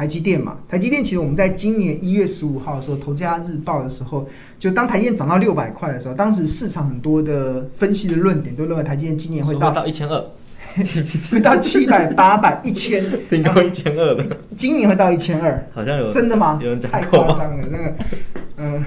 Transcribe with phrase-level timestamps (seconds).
[0.00, 4.26] 台积电嘛，台积电其实我们在今年一月十五号的时候，《投资家日报》的时候，
[4.58, 10.24] 就当台积电涨到六百块的时候，当时市场很多的分析的论点都认为台积电今年会到到一千二，
[11.30, 14.24] 会到七百、 八百、一千，顶到一千二的，
[14.56, 16.58] 今年会到一千二，好像有真的吗？
[16.62, 17.94] 有人讲太夸张了，那个，
[18.56, 18.86] 嗯、呃，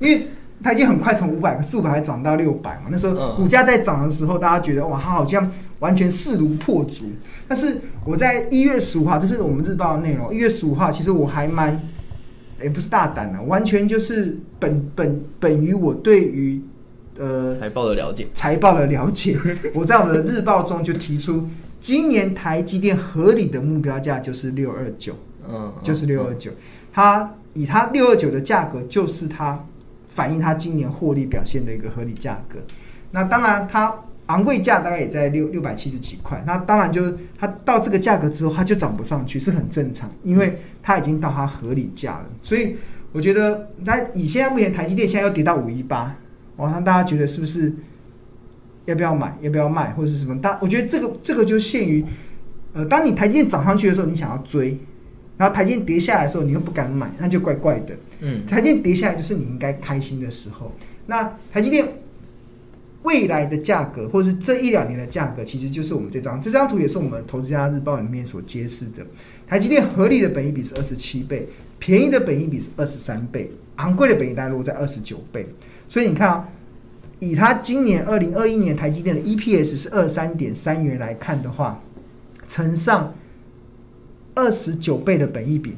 [0.00, 0.26] 因为。
[0.62, 2.88] 它已经很快从五百、四五百还涨到六百嘛。
[2.90, 5.48] 那时候股价在涨的时候，大家觉得哇，它好像
[5.78, 7.04] 完全势如破竹。
[7.46, 10.34] 但是我在一月十五号，这是我们日报的内容。
[10.34, 11.80] 一月十五号，其实我还蛮，
[12.62, 16.60] 也不是大胆的，完全就是本本本于我对于
[17.18, 19.38] 呃财报的了解，财报的了解。
[19.72, 21.46] 我在我们的日报中就提出，
[21.78, 25.14] 今年台积电合理的目标价就是六二九，
[25.48, 26.50] 嗯，就是六二九。
[26.92, 29.64] 它以它六二九的价格，就是它。
[30.18, 32.58] 反映它今年获利表现的一个合理价格，
[33.12, 33.94] 那当然它
[34.26, 42.26] 昂贵价大概也在六六百七十几块，那当然就是它到这个价格之后它就涨不上去是很正常，因为它已经到它合理价了。
[42.42, 42.74] 所以
[43.12, 46.16] 我觉得那以现在目前台积电现在又跌到五一八，
[46.56, 47.72] 哇，那大家觉得是不是
[48.86, 50.36] 要不要买，要不要卖，或者是什么？
[50.40, 52.04] 大我觉得这个这个就限于，
[52.72, 54.78] 呃，当你台积电涨上去的时候，你想要追。
[55.38, 57.96] 然后台积电跌下来的时候，你又不敢买，那就怪怪的。
[58.20, 60.72] 嗯，台积电跌下来就是你应该开心的时候。
[61.06, 62.02] 那台积电
[63.04, 69.06] 未来的价格，或是这一两年的价格，其实就是我们这张这张图，也是我们《投资家日报》里面所揭示的。
[69.46, 71.48] 台积电合理的本益比是二十七倍，
[71.78, 75.46] 便宜的本益比是二十三倍，昂贵的本益大概落在二十九倍。
[75.86, 76.48] 所以你看啊，
[77.20, 81.80] 以它今年二零二一年台积电的 EPS 是二三点三元来看的话，
[82.48, 83.14] 乘上。
[84.38, 85.74] 二十九倍的本益比，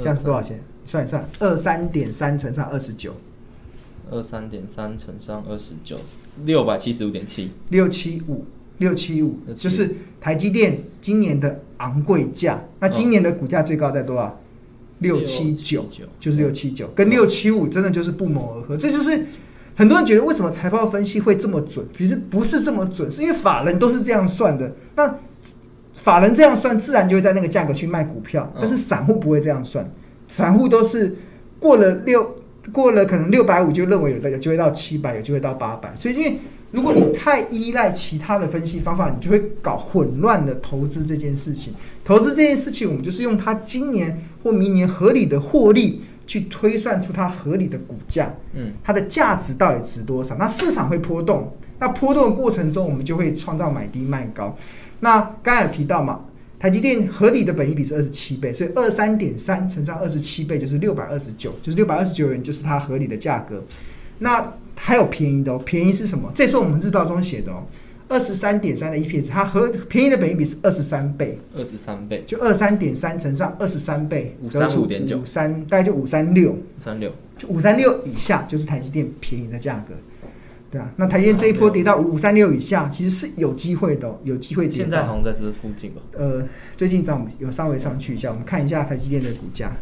[0.00, 0.60] 这样是多少钱？
[0.84, 3.14] 算一算，二三点三乘上二十九，
[4.10, 5.96] 二三点三乘上二十九，
[6.44, 8.44] 六百七十五点七，六七五，
[8.78, 12.60] 六七五，就是台积电今年的昂贵价。
[12.80, 14.40] 那今年的股价最高在多少？
[14.98, 15.86] 六七九，
[16.18, 18.76] 就是六七九，跟六七五真的就是不谋而合。
[18.76, 19.24] 这就是
[19.76, 24.74] 很多人觉得为什么财报分析会这么准，其实不是这么准，是因为法人都是这样算的。
[24.96, 25.14] 那
[26.02, 28.50] 法人这样算，自然就会在那个价格去卖股票。
[28.58, 29.86] 但是散户不会这样算，
[30.26, 31.14] 散户都是
[31.58, 32.36] 过了六，
[32.72, 35.92] 过了可能六百五就认为有的有机会到七百，有机会到八百。
[35.98, 36.38] 所以，因为
[36.70, 41.74] 如果你太依赖其他的分析方法，你就会搞混乱的投资这件事情。
[42.04, 50.36] 投资这件事情，我们就是用它今年或明年合理的获利去推算出它合理的股价，嗯，它的价值到底值多少？
[50.36, 54.54] 那市场会波动，那波动的过程中，我们就会创造买低卖高。
[55.00, 56.24] 那刚才有提到嘛，
[56.58, 63.62] 台积电合理的本益比是二十七倍，所以二三点三乘上二十七倍就是六百二十九，就是六百二十九元就是它合理的价格。
[64.18, 66.32] 那还有便宜的哦，便宜是什么？
[66.34, 67.62] 这是我们日报中写的哦，
[68.08, 79.94] 二十三点三的 EPS，它合便宜的本益比是二十三倍，二十三倍就二三点三乘上二十三倍，五三五点九，五三大概就五三六，五三六就五三六以下就是台积电便宜的价格。
[80.70, 84.84] 对啊，那台积电这一波跌到五五三六以下，其实是有机会的，有机会跌到。
[84.84, 86.02] 现在好像在这附近吧？
[86.12, 86.46] 呃，
[86.76, 89.74] 最近涨有稍微上去一下，我们看一下台积电的股价。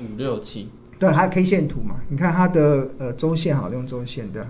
[0.00, 0.70] 五六七。
[0.98, 1.96] 对，还有 K 线图嘛？
[2.08, 4.48] 你看它的呃周线，好用周线对吧？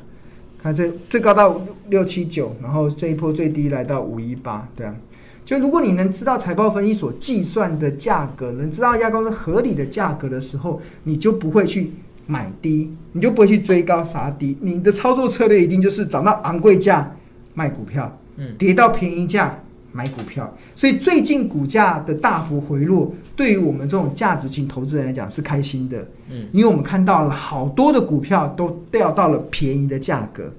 [0.64, 1.60] 看这最高到
[1.90, 4.96] 六七九，然后这一波最低来到五一八，对啊。
[5.44, 11.92] 就如果你能知道财报分析所计算的价格，能知道一家公司合理的价格的时候，你就不会去
[12.26, 14.56] 买低，你就不会去追高杀低。
[14.62, 17.14] 你的操作策略一定就是涨到昂贵价
[17.52, 19.62] 卖股票，嗯，跌到便宜价
[19.94, 20.54] 买股票。
[20.76, 30.52] 所以最近股价的大幅回落，对于我们这种价值型投资人来讲是开心的，嗯，因为我们看到了好多的股票都掉到了便宜的价格。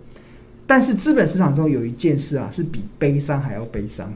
[0.65, 4.11] 但是资本市场中有一件事啊，是比悲伤还要悲伤。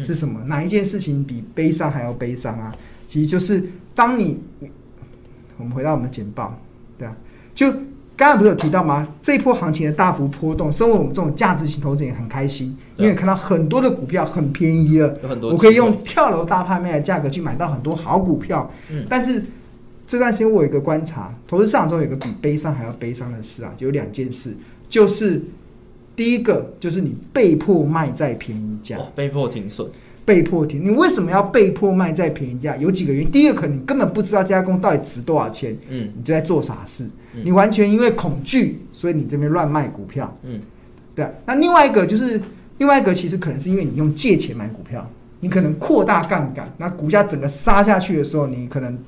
[0.00, 0.42] 是什么？
[0.46, 2.74] 哪一件事情比悲伤还要悲伤啊？
[3.06, 3.62] 其实就是
[3.94, 4.40] 当你，
[5.58, 6.58] 我们回到我们的简报，
[6.96, 7.14] 对啊，
[7.54, 7.70] 就
[8.22, 9.04] 刚刚不是有提到吗？
[9.20, 15.12] 这一波行情的大幅波动，身为我们这种价值型投资人也很开心，因为看到很多的股票很便宜了，
[15.42, 18.70] 我可以用跳楼大拍卖的价格去买到很多好股票。
[18.92, 19.44] 嗯，但是
[20.06, 24.56] 这段时间我有一个观察，投资市场中有一个比悲伤还要悲伤的事啊，就有两件事，
[24.88, 25.42] 就是。
[26.14, 29.88] 第一个就是你被迫卖在便宜价，被迫停损，
[30.24, 30.84] 被迫停。
[30.84, 32.76] 你为什么要被迫卖在便宜价？
[32.76, 33.30] 有几个原因。
[33.30, 37.04] 第一个，可能你根本不知道这家公司到底值多少钱，嗯，你就在做傻事。
[37.34, 40.60] 嗯、你完全因为恐惧，所以你这边乱卖股票，嗯，
[41.14, 41.26] 对。
[41.46, 42.40] 那另外一个就是，
[42.78, 45.08] 另外一个其实可能是因为你用借钱买股票，
[45.40, 48.98] 你可能扩大杠杆，那股价整个杀下去的时候，你可能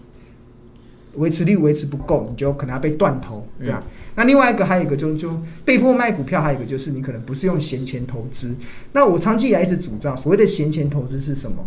[1.16, 3.82] 维持率维持不够，你就可能要被断头，对啊。
[3.84, 5.30] 嗯、那另外一个还有一个就就
[5.64, 8.54] 被迫卖股票，还有一个就是你可能不是用闲钱投资。
[8.92, 11.64] 那我长期以来一直主张，所谓的闲钱投资是什么？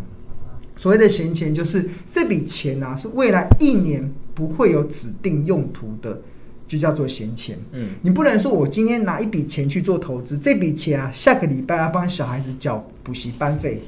[0.75, 6.21] 所谓的闲钱就是这笔钱啊，是未来一年不会有指定用途的，
[6.67, 7.57] 就叫做闲钱。
[7.71, 13.81] 嗯，你不能说我今天拿一笔钱去做投资，这笔钱啊，下个礼拜要帮小孩子缴补习班费，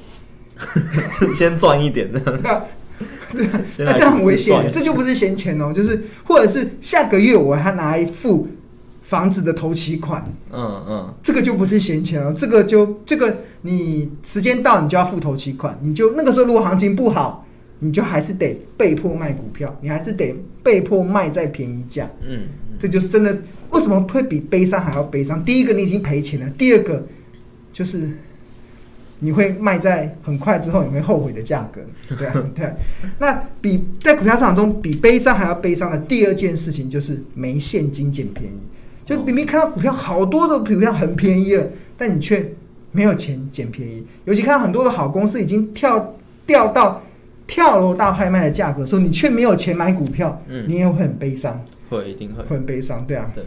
[1.38, 2.64] 先赚一点的。
[3.76, 8.48] 对，那这样很危险，这就不是闲钱哦，就是或者是下个月我还拿一付
[9.02, 17.46] 房子的头期款，嗯嗯，这个就不是闲钱哦，这个就这个你时间到你就要付头期款，你就那个时候如果行情不好，
[17.78, 22.48] 你就还是得被迫卖股票，你还是得被迫卖在便宜价，嗯，
[22.78, 23.36] 这就是真的，
[23.70, 25.42] 为什么会比悲伤还要悲伤？
[25.42, 27.06] 第一个你已经赔钱了，第二个
[27.72, 28.10] 就是。
[29.20, 31.80] 你会卖在很快之后，你会后悔的价格，
[32.16, 32.72] 对啊，对啊。
[33.18, 38.58] 那比在股票市场中比悲伤还要悲伤的第二件事情就是没现金捡便宜。
[39.04, 42.52] 就明明看到股票好多的股票很便宜了，但你却
[42.92, 44.06] 没有钱捡便宜。
[44.24, 46.14] 尤其看到很多的好公司已经跳
[46.46, 47.02] 掉到
[47.46, 53.30] 跳楼大拍卖的价格，说你却没有钱买股票，嗯，你也会很悲伤，会一定会会很悲伤，对啊。
[53.34, 53.44] 对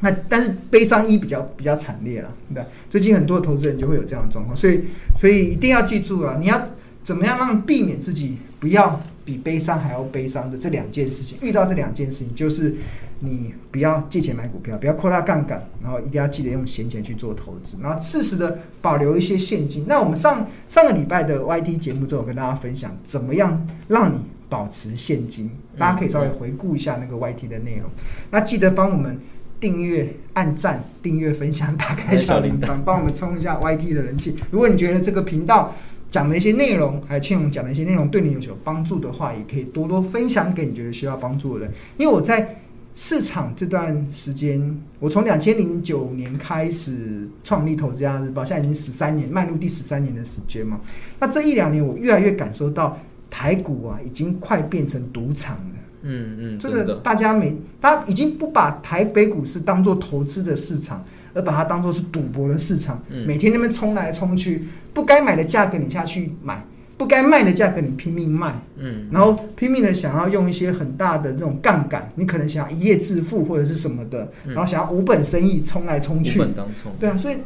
[0.00, 4.80] 那但是悲伤一比较比较惨烈了，对，最近很多投资人就会有这样的状况，所以
[5.16, 6.68] 所以一定要记住啊，你要
[7.02, 12.74] 怎么样让避免自己不要比悲伤还要悲伤的这两件事情，遇到这两件事情就是
[13.20, 19.86] 你不要借钱买股票，不要扩大杠杆，然后一定要记得用闲钱去做投资，然后适时的保留一些现金。
[19.88, 24.18] 那我们上上个礼拜的 YT 节目中，有跟大家分享怎么样让你
[24.50, 27.88] 保持现金，大家可以稍微回顾一下那个 YT 的内容，
[28.30, 29.18] 那记得帮我们。
[29.60, 34.36] 订阅、按赞、订阅、分享、打开小铃铛，帮我们冲一下 YT 的人气。
[34.50, 35.74] 如果你觉得这个频道
[36.10, 41.74] 讲的一些内容，还有庆荣讲的一些内容对你有所帮助的话，也可以多多分享给你觉得需要帮助的人。
[41.96, 42.60] 因为我在
[42.94, 50.78] 市场这段时间，我从两千零九年开始创立《投资家日报》，现在已经十三年，迈入第十三年的时间嘛。
[51.18, 52.96] 那这一两年，我越来越感受到
[53.28, 55.76] 台股啊，已经快变成赌场了。
[56.06, 61.02] 嗯嗯，这个大家没，他已经不把台北股市当做投资的市场，
[61.32, 63.02] 而把它当做是赌博的市场。
[63.08, 66.62] 嗯、每天那边冲来冲去，不该买的价格你下去买，
[66.98, 68.54] 不该卖的价格你拼命卖。
[68.76, 76.38] 嗯，然后拼命的想要用一些很大的这种杠杆，你可能想要一夜致富或者是什么的，然后想要无本生意冲来冲去。
[76.38, 76.92] 本当冲。
[77.00, 77.38] 对啊，所以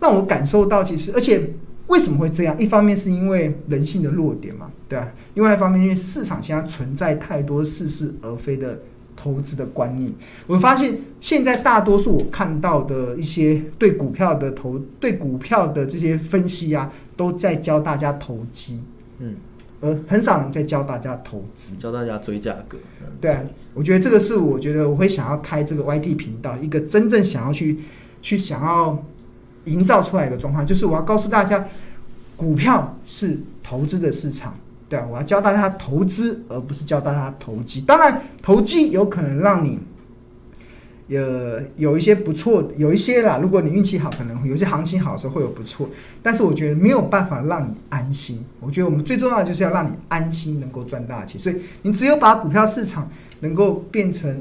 [0.00, 1.52] 让我感受到其实，而且。
[1.88, 2.58] 为什么会这样？
[2.58, 8.80] 一方面是因为人性的弱点嘛，对啊；另外一方面，因为市场现在存在太多似是而非的
[9.14, 10.10] 投资的观念。
[10.46, 18.80] 我发现现在大多数我看到的一些对股票的投、对股票的这些分析啊，都在教大家投机，
[19.18, 19.34] 嗯，
[19.82, 22.78] 而很少人在教大家投资，教大家追价格。
[23.20, 23.42] 对啊，
[23.74, 27.80] 我觉得这个是我觉得我会想要开这个 YT 频道，一个真正想要去
[28.22, 29.04] 去想要。
[29.64, 31.66] 营造出来的状况就是，我要告诉大家，
[32.36, 34.56] 股票是投资的市场，
[34.88, 37.80] 对啊，我要教大家投资，而不是教大家投机。
[37.82, 39.78] 当然，投机有可能让你，
[41.16, 43.38] 呃，有一些不错，有一些啦。
[43.40, 45.88] 如果你运气好，可能有些行情好的时候会有不错。
[46.22, 48.44] 但是我觉得没有办法让你安心。
[48.58, 51.40] 我觉得我们最重要的就是要让你安心，能够赚大钱。
[51.40, 53.08] 所以，你只有把股票市场
[53.40, 54.40] 能够变成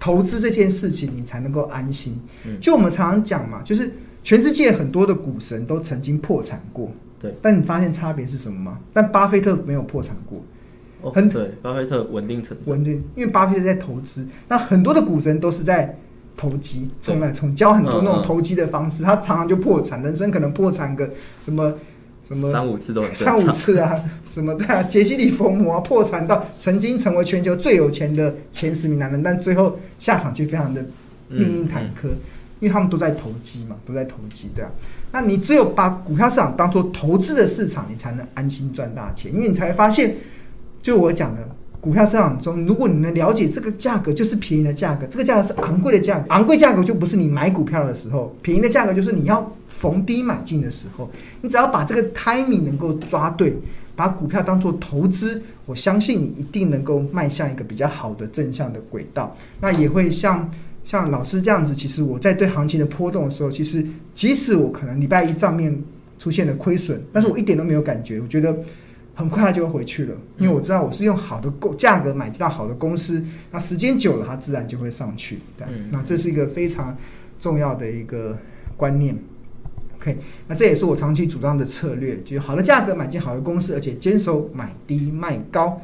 [0.00, 2.18] 投资这件事情，你才能够安心。
[2.60, 3.92] 就我们常常讲嘛，就是。
[4.26, 6.90] 全世界很多的股神都曾经破产过，
[7.20, 8.80] 对，但你发现差别是什么吗？
[8.92, 10.42] 但巴菲特没有破产过，
[11.00, 14.26] 哦，很对，巴菲特稳定成稳定，因为巴菲特在投资。
[14.48, 15.96] 那很多的股神都是在
[16.36, 21.08] 投机，从来从教很多那种投机的方式，他常常就破产，人生可能破产个
[21.40, 21.72] 什么
[22.24, 23.94] 什么三五次都三五次啊，
[24.32, 30.84] 什么对啊，杰西·利弗摩破产到曾经成为全球最有钱的前十名男人，但最后下场却非常的
[31.28, 32.08] 命运坎坷。
[32.58, 34.70] 因为他们都在投机嘛，都在投机，对啊。
[35.12, 39.34] 那你只有把股票市场当做投资的市场，你才能安心赚大钱。
[39.34, 40.16] 因为你才会发现，
[40.80, 41.48] 就我讲的，
[41.80, 51.10] 股票市场中，如果你能了解这个价格就是便宜的价格，这个价格是昂贵的价格，昂贵价格就不是你买股票的时候，便宜的价格就是你要逢低买进的时候。
[51.42, 53.56] 你只要把这个 timing 能够抓对，
[53.94, 59.36] 把股票当做投资，我相信你一定能够迈向一个比较好的正向的轨道。
[59.60, 60.50] 那也会像。
[60.86, 65.76] 像老师这样子，其实我在对行情的波动的时候，其实即使我可能礼拜一账面
[66.16, 68.56] 出现了亏损，但是我一点都没有感觉，我觉得
[69.12, 75.40] 很快它就会回去了，因为我知道我是用好的价格买到好的公司，那时间久了它自然就会上去。
[75.58, 76.96] 对，那这是一个非常
[77.36, 78.38] 重要的一个
[78.76, 79.18] 观念。
[79.96, 80.16] OK，
[80.46, 85.80] 那这也是我长期主张的策略，就是好的价格买进好的公司，而且坚守买低卖高。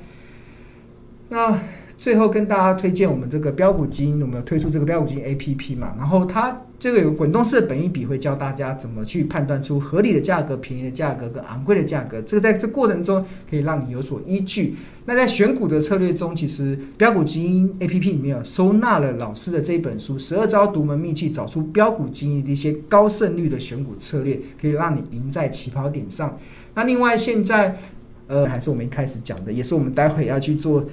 [1.28, 1.58] 那
[2.02, 5.94] 最后跟大家推荐我们这个标股基因，我们有推出这个标股基因 APP 嘛？
[5.96, 12.20] 然后它这个有滚动式的本益比，会教大家怎么去判断出合理的价格、便宜的价格跟昂贵的价格。
[12.22, 14.74] 这个在这过程中可以让你有所依据。
[15.04, 26.36] 那在选股的策略中，其实标股基因 APP 里面有收纳了老师的这一本书《十二招独门秘技》，找出标股基因的一些高胜率的选股策略，可以让你赢在起跑点上。
[26.74, 27.76] 那另外现在，
[28.26, 30.84] 呃，还是我们一开始讲的，也是我们待会要去做。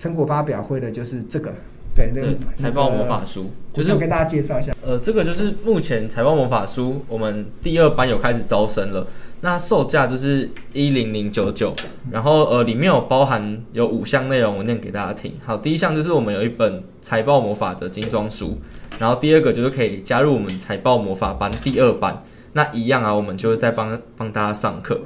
[0.00, 1.52] 成果发表会的就是这个，
[1.94, 4.74] 对，那个财报魔法书，就是我跟大家介绍一下。
[4.82, 9.06] 呃，这个就是目前财报魔法书，我们第二班有开始招生了。
[9.42, 11.74] 那售价就是一零零九九，
[12.10, 15.34] 然后呃，里面有包含有五项内容，我念给大家听。
[15.44, 18.56] 好，第一项就是我们有一本财报魔法的精装书，
[18.98, 22.22] 然后第二个就是可以加入我们财报魔法班第二班。
[22.54, 24.98] 那一样啊，我们就是在帮帮大家上课，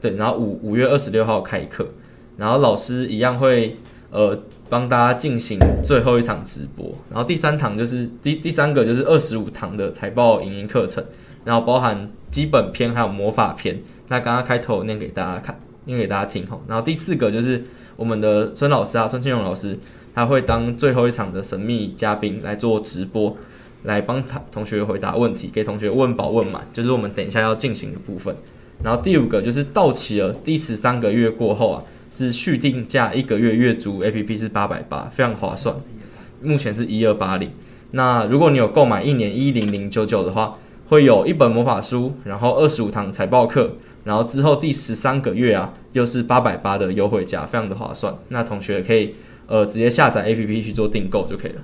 [0.00, 1.84] 对，然后五五月二十六号开课，
[2.36, 3.76] 然后老师一样会。
[4.14, 11.04] 呃，帮大家进行最后一场直播，然后第三堂就是第第三个就是二十五堂的财报影音课程，
[11.44, 13.76] 然后包含基本篇还有魔法篇。
[14.06, 16.62] 那刚刚开头念给大家看，念给大家听吼。
[16.68, 17.64] 然后第四个就是
[17.96, 19.76] 我们的孙老师啊，孙庆荣老师，
[20.14, 23.36] 他会当最后一场的神秘嘉宾来做直播，
[23.82, 28.32] 来帮他同学回答问题，给同学问饱问满，就是我们等一下要进行的部分。
[28.80, 31.82] 然后第五个就是到期了，第十三个月过后啊。
[32.14, 35.74] 是续订价一个月月租 APP 是八百八，非常划算。
[36.40, 37.50] 目前是一二八零。
[37.90, 40.56] 那如果你有购买一年一零零九九的话，
[40.86, 43.72] 会有一本魔法书，然后二十五堂财报课，
[44.04, 48.16] 然后之后第十三个月啊，又是八百八的优惠价，非常的划算。
[48.28, 49.16] 那同学可以
[49.48, 51.62] 呃直接下载 APP 去做订购就可以了。